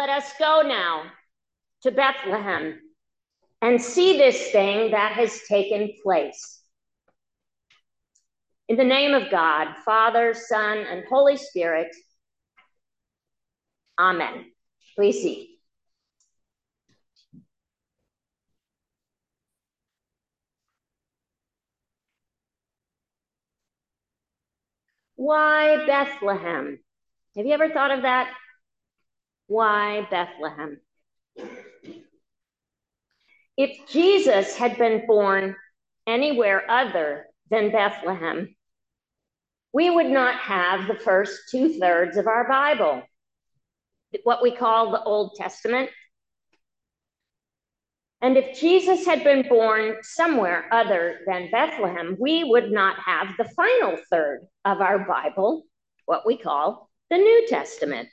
[0.00, 1.02] Let us go now
[1.82, 2.80] to Bethlehem
[3.60, 6.62] and see this thing that has taken place.
[8.70, 11.94] In the name of God, Father, Son, and Holy Spirit,
[13.98, 14.46] Amen.
[14.96, 15.58] Please see.
[25.16, 26.78] Why Bethlehem?
[27.36, 28.32] Have you ever thought of that?
[29.50, 30.80] Why Bethlehem?
[33.56, 35.56] If Jesus had been born
[36.06, 38.54] anywhere other than Bethlehem,
[39.72, 43.02] we would not have the first two thirds of our Bible,
[44.22, 45.90] what we call the Old Testament.
[48.22, 53.50] And if Jesus had been born somewhere other than Bethlehem, we would not have the
[53.56, 55.64] final third of our Bible,
[56.06, 58.08] what we call the New Testament.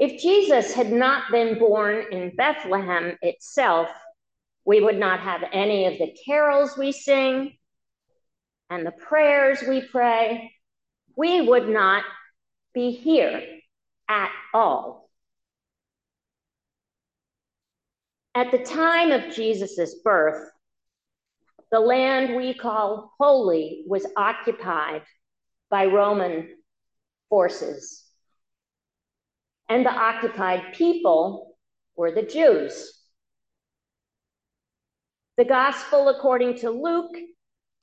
[0.00, 3.90] If Jesus had not been born in Bethlehem itself,
[4.64, 7.58] we would not have any of the carols we sing
[8.70, 10.52] and the prayers we pray.
[11.16, 12.04] We would not
[12.72, 13.42] be here
[14.08, 15.10] at all.
[18.34, 20.50] At the time of Jesus' birth,
[21.70, 25.02] the land we call holy was occupied
[25.68, 26.48] by Roman
[27.28, 28.09] forces.
[29.70, 31.56] And the occupied people
[31.96, 32.92] were the Jews.
[35.38, 37.16] The gospel, according to Luke,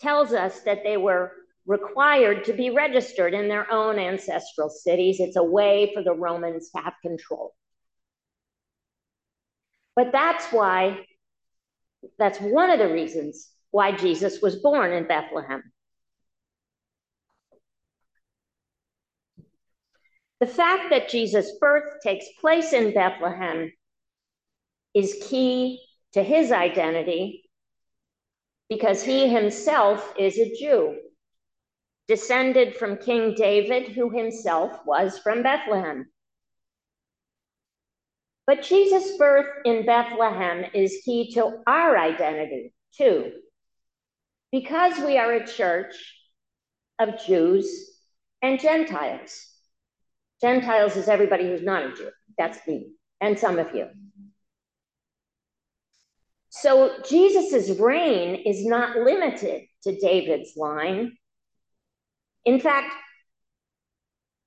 [0.01, 1.31] tells us that they were
[1.65, 5.21] required to be registered in their own ancestral cities.
[5.21, 7.55] It's a way for the Romans to have control.
[9.95, 11.05] But that's why,
[12.19, 15.63] that's one of the reasons why Jesus was born in Bethlehem.
[20.39, 23.71] The fact that Jesus' birth takes place in Bethlehem
[24.93, 25.81] is key
[26.13, 27.43] to his identity
[28.69, 30.97] because he himself is a Jew,
[32.07, 36.07] descended from King David, who himself was from Bethlehem.
[38.45, 43.33] But Jesus' birth in Bethlehem is key to our identity, too.
[44.51, 45.95] Because we are a church
[46.99, 47.99] of Jews
[48.41, 49.56] and Gentiles.
[50.41, 52.09] Gentiles is everybody who's not a Jew.
[52.37, 53.87] That's me and some of you.
[56.49, 61.17] So Jesus' reign is not limited to David's line.
[62.45, 62.93] In fact,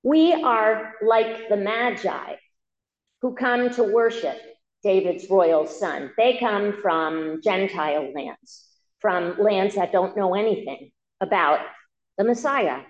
[0.03, 2.35] we are like the Magi
[3.21, 4.37] who come to worship
[4.83, 6.11] David's royal son.
[6.17, 8.65] They come from Gentile lands,
[8.99, 10.91] from lands that don't know anything
[11.21, 11.59] about
[12.17, 12.81] the Messiah.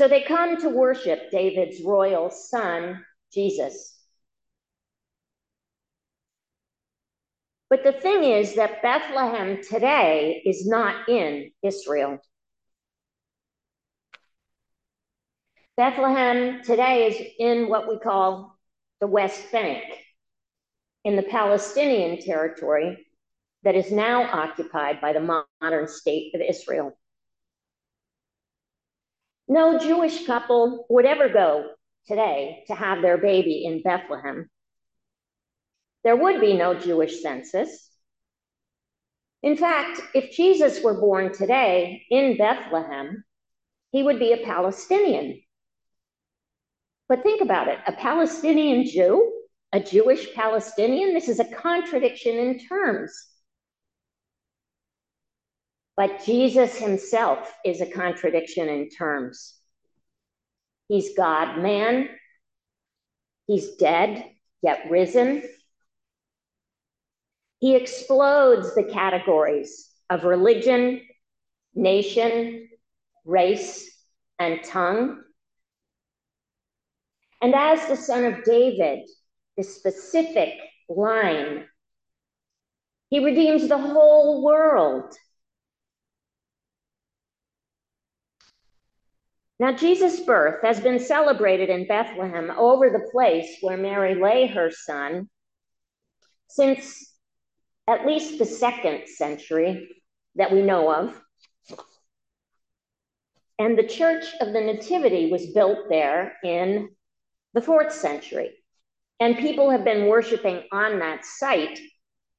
[0.00, 3.98] So they come to worship David's royal son, Jesus.
[7.68, 12.18] But the thing is that Bethlehem today is not in Israel.
[15.76, 18.56] Bethlehem today is in what we call
[19.02, 19.84] the West Bank,
[21.04, 23.06] in the Palestinian territory
[23.64, 26.96] that is now occupied by the modern state of Israel.
[29.50, 31.72] No Jewish couple would ever go
[32.06, 34.48] today to have their baby in Bethlehem.
[36.04, 37.90] There would be no Jewish census.
[39.42, 43.24] In fact, if Jesus were born today in Bethlehem,
[43.92, 45.42] he would be a Palestinian
[47.10, 49.32] but think about it a Palestinian Jew,
[49.72, 53.12] a Jewish Palestinian, this is a contradiction in terms.
[56.00, 59.54] But Jesus himself is a contradiction in terms.
[60.88, 62.08] He's God man,
[63.46, 64.24] he's dead,
[64.62, 65.42] yet risen.
[67.58, 71.02] He explodes the categories of religion,
[71.74, 72.70] nation,
[73.26, 73.86] race,
[74.38, 75.22] and tongue
[77.42, 79.00] and as the son of David,
[79.58, 80.54] the specific
[80.88, 81.66] line,
[83.10, 85.14] he redeems the whole world.
[89.60, 94.70] Now, Jesus' birth has been celebrated in Bethlehem over the place where Mary lay her
[94.70, 95.28] son
[96.48, 97.12] since
[97.86, 99.86] at least the second century
[100.36, 101.22] that we know of.
[103.58, 106.88] And the Church of the Nativity was built there in
[107.52, 108.52] the fourth century.
[109.20, 111.78] And people have been worshiping on that site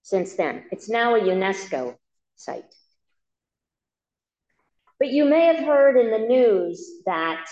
[0.01, 0.65] since then.
[0.71, 1.97] It's now a UNESCO
[2.35, 2.74] site.
[5.01, 7.44] But you may have heard in the news that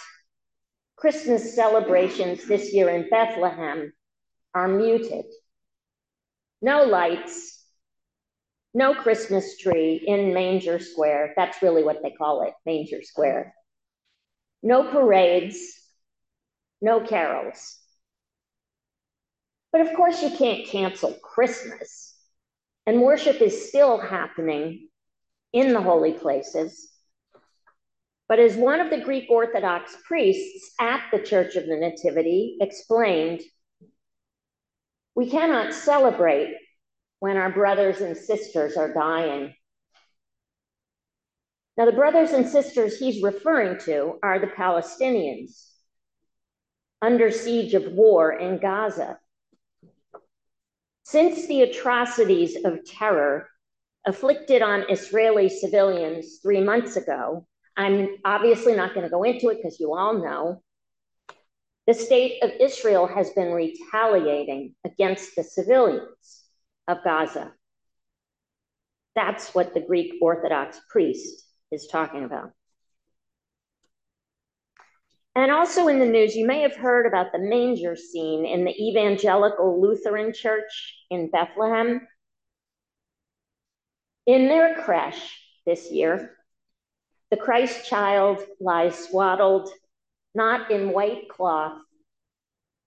[0.95, 3.91] Christmas celebrations this year in Bethlehem
[4.53, 5.25] are muted.
[6.61, 7.65] No lights,
[8.75, 11.33] no Christmas tree in Manger Square.
[11.35, 13.55] That's really what they call it, Manger Square.
[14.61, 15.57] No parades,
[16.83, 17.79] no carols.
[19.71, 22.13] But of course, you can't cancel Christmas.
[22.85, 24.89] And worship is still happening
[25.51, 26.91] in the holy places.
[28.29, 33.41] But as one of the Greek Orthodox priests at the Church of the Nativity explained,
[35.15, 36.55] we cannot celebrate
[37.19, 39.55] when our brothers and sisters are dying.
[41.75, 45.65] Now, the brothers and sisters he's referring to are the Palestinians
[47.01, 49.17] under siege of war in Gaza.
[51.03, 53.49] Since the atrocities of terror
[54.05, 57.47] afflicted on Israeli civilians three months ago,
[57.79, 60.61] I'm obviously not going to go into it because you all know.
[61.87, 66.43] The state of Israel has been retaliating against the civilians
[66.89, 67.53] of Gaza.
[69.15, 72.51] That's what the Greek Orthodox priest is talking about.
[75.35, 78.75] And also in the news, you may have heard about the manger scene in the
[78.75, 82.05] Evangelical Lutheran Church in Bethlehem.
[84.25, 86.35] In their creche this year,
[87.31, 89.69] the Christ child lies swaddled
[90.33, 91.79] not in white cloth,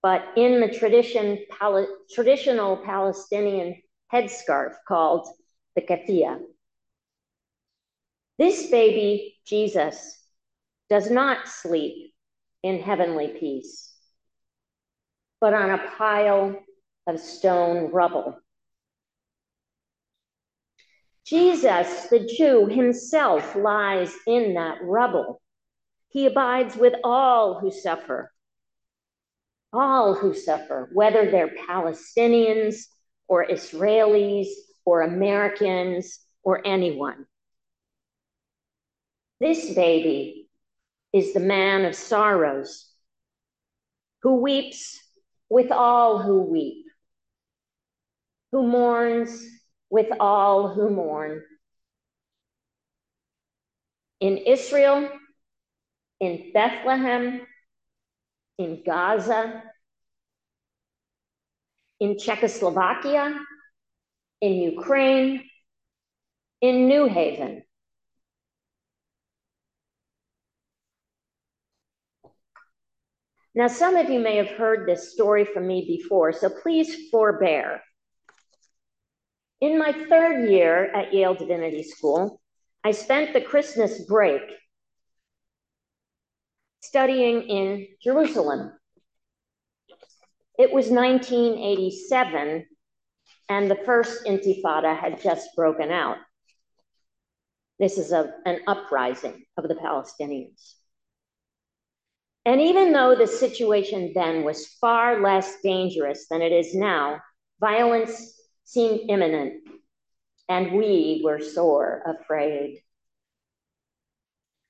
[0.03, 3.81] but in the tradition, pal traditional Palestinian
[4.13, 5.29] headscarf called
[5.77, 6.41] the keffiyeh.
[8.39, 10.19] This baby, Jesus,
[10.91, 12.13] does not sleep
[12.63, 13.93] in heavenly peace,
[15.41, 16.59] but on a pile
[17.07, 18.42] of stone rubble.
[21.25, 25.41] Jesus, the Jew himself, lies in that rubble.
[26.09, 28.33] He abides with all who suffer,
[29.73, 32.87] all who suffer, whether they're Palestinians
[33.29, 34.49] or Israelis
[34.85, 37.27] or Americans or anyone.
[39.41, 40.49] This baby
[41.13, 42.89] is the man of sorrows,
[44.23, 45.01] who weeps
[45.49, 46.87] with all who weep,
[48.51, 49.45] who mourns
[49.93, 51.43] with all who mourn.
[54.21, 55.07] In Israel,
[56.19, 57.43] in Bethlehem,
[58.57, 59.63] in Gaza,
[62.01, 63.39] in Czechoslovakia,
[64.41, 65.43] in Ukraine,
[66.63, 67.63] in New Haven,
[73.55, 77.83] Now, some of you may have heard this story from me before, so please forbear.
[79.63, 82.41] In my third year at Yale Divinity School,
[82.83, 84.43] I spent the Christmas break
[86.81, 88.73] studying in Jerusalem.
[90.59, 92.67] It was 1987,
[93.49, 96.17] and the first intifada had just broken out.
[97.79, 100.75] This is a, an uprising of the Palestinians.
[102.45, 107.21] And even though the situation then was far less dangerous than it is now,
[107.61, 108.42] violence
[108.73, 109.63] seemed imminent,
[110.49, 112.83] and we were sore afraid.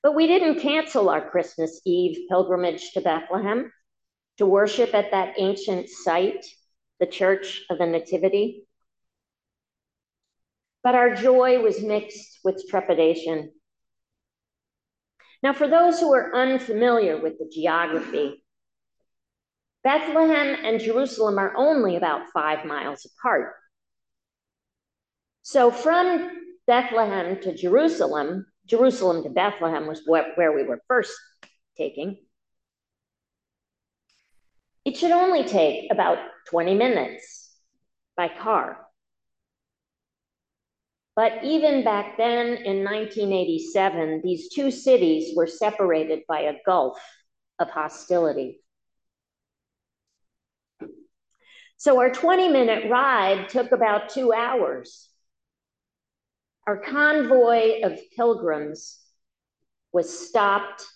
[0.03, 3.73] But we didn't cancel our Christmas Eve pilgrimage to Bethlehem
[4.39, 6.45] to worship at that ancient site,
[6.99, 8.67] the Church of the Nativity.
[10.83, 13.53] But our joy was mixed with trepidation
[15.43, 18.45] now, for those who are unfamiliar with the geography,
[19.83, 23.57] Bethlehem and Jerusalem are only about five miles apart.
[25.43, 26.31] So from
[26.67, 31.13] Bethlehem to Jerusalem, Jerusalem to Bethlehem was where we were first
[31.77, 32.19] taking.
[34.85, 36.19] It should only take about
[36.49, 37.51] 20 minutes
[38.17, 38.87] by car.
[41.15, 46.99] But even back then in 1987, these two cities were separated by a gulf
[47.59, 48.61] of hostility.
[51.77, 55.12] So our 20 minute ride took about two hours.
[56.67, 59.01] Our convoy of pilgrims
[59.93, 60.87] was stopped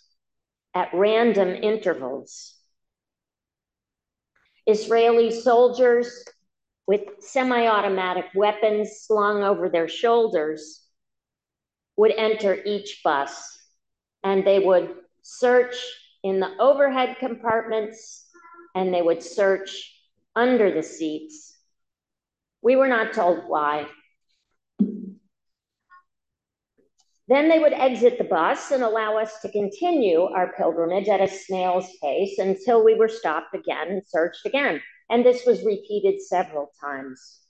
[0.75, 2.55] at random intervals.
[4.67, 6.25] Israeli soldiers
[6.87, 10.83] with semi automatic weapons slung over their shoulders
[11.97, 13.59] would enter each bus
[14.23, 15.75] and they would search
[16.23, 18.29] in the overhead compartments
[18.75, 19.93] and they would search
[20.37, 21.57] under the seats.
[22.63, 23.87] We were not told why.
[27.29, 31.29] Then they would exit the bus and allow us to continue our pilgrimage at a
[31.29, 34.81] snail's pace until we were stopped again and searched again.
[35.11, 37.41] And this was repeated several times.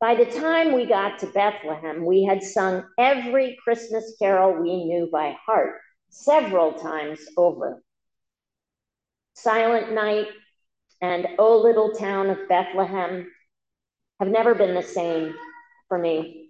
[0.00, 5.08] By the time we got to Bethlehem, we had sung every Christmas carol we knew
[5.10, 7.82] by heart several times over.
[9.34, 10.28] Silent Night
[11.02, 13.28] and O Little Town of Bethlehem
[14.20, 15.34] have never been the same
[15.88, 16.47] for me.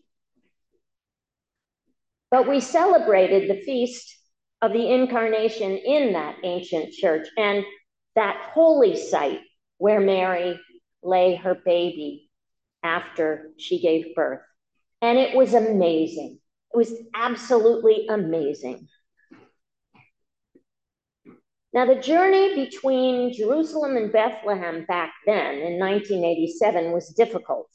[2.31, 4.15] But we celebrated the feast
[4.61, 7.65] of the incarnation in that ancient church and
[8.15, 9.41] that holy site
[9.79, 10.59] where Mary
[11.03, 12.29] lay her baby
[12.83, 14.41] after she gave birth.
[15.01, 16.39] And it was amazing.
[16.75, 18.89] It was absolutely amazing.
[21.73, 27.69] Now, the journey between Jerusalem and Bethlehem back then in 1987 was difficult.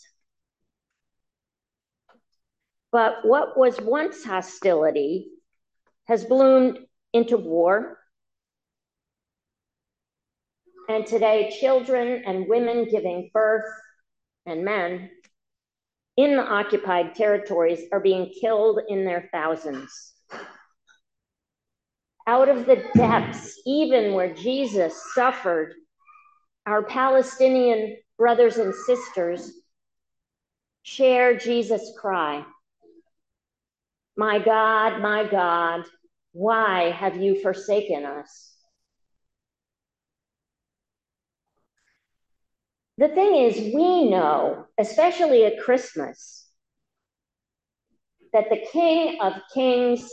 [2.93, 5.31] But what was once hostility
[6.05, 6.77] has bloomed
[7.11, 7.97] into war.
[10.87, 13.65] And today, children and women giving birth
[14.45, 15.09] and men
[16.17, 20.13] in the occupied territories are being killed in their thousands.
[22.27, 25.73] Out of the depths, even where Jesus suffered,
[26.67, 29.51] our Palestinian brothers and sisters
[30.83, 32.45] share Jesus' cry
[34.15, 35.85] My God, my God,
[36.33, 38.51] why have you forsaken us?
[42.97, 46.47] The thing is, we know, especially at Christmas,
[48.33, 50.07] that the King of Kings,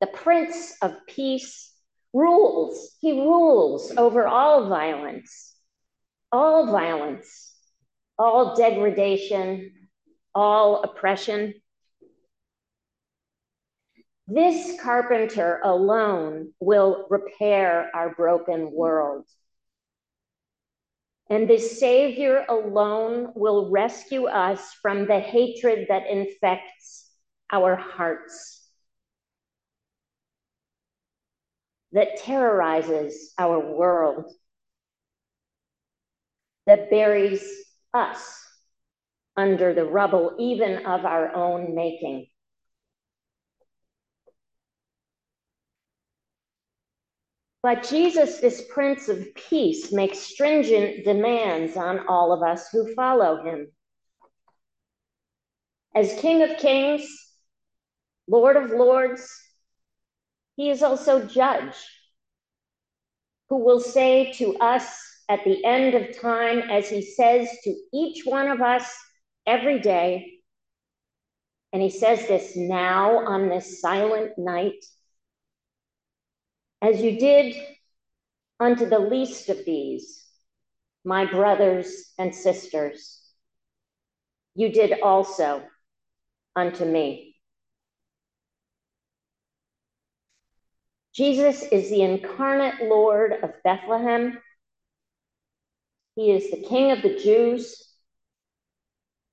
[0.00, 1.68] the Prince of Peace,
[2.12, 2.96] rules.
[3.00, 5.56] He rules over all violence,
[6.32, 7.54] all violence,
[8.18, 9.72] all degradation,
[10.34, 11.54] all oppression.
[14.30, 19.24] This carpenter alone will repair our broken world.
[21.30, 27.10] And this Savior alone will rescue us from the hatred that infects
[27.50, 28.68] our hearts,
[31.92, 34.30] that terrorizes our world,
[36.66, 37.42] that buries
[37.94, 38.44] us
[39.38, 42.26] under the rubble, even of our own making.
[47.68, 53.44] But Jesus, this Prince of Peace, makes stringent demands on all of us who follow
[53.44, 53.70] him.
[55.94, 57.06] As King of Kings,
[58.26, 59.30] Lord of Lords,
[60.56, 61.76] he is also Judge,
[63.50, 64.98] who will say to us
[65.28, 68.90] at the end of time, as he says to each one of us
[69.46, 70.38] every day,
[71.74, 74.82] and he says this now on this silent night
[76.80, 77.56] as you did
[78.60, 80.24] unto the least of these,
[81.04, 83.20] my brothers and sisters,
[84.54, 85.62] you did also
[86.54, 87.36] unto me.
[91.14, 94.38] Jesus is the incarnate Lord of Bethlehem.
[96.14, 97.84] He is the King of the Jews.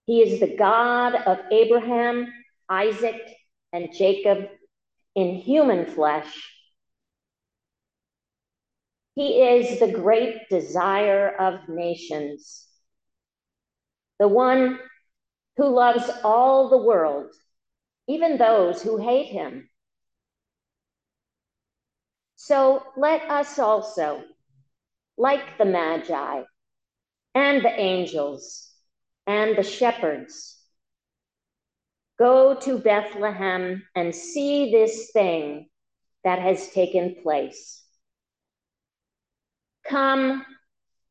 [0.07, 2.31] He is the God of Abraham,
[2.69, 3.21] Isaac,
[3.71, 4.47] and Jacob
[5.15, 6.54] in human flesh
[9.15, 12.67] he is the great desire of nations,
[14.19, 14.77] the one
[15.55, 17.33] who loves all the world,
[18.07, 19.69] even those who hate him.
[22.35, 24.21] So let us also,
[25.17, 26.43] like the Magi
[27.33, 28.69] and the angels
[29.25, 30.61] and the shepherds,
[32.19, 35.69] go to Bethlehem and see this thing
[36.25, 37.84] that has taken place.
[39.89, 40.45] Come,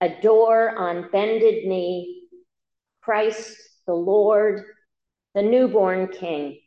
[0.01, 2.29] adore on bended knee
[3.03, 4.65] Christ the Lord,
[5.35, 6.59] the newborn King.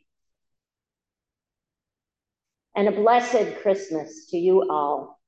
[2.76, 5.20] And a blessed Christmas to you all.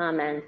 [0.00, 0.42] Amen.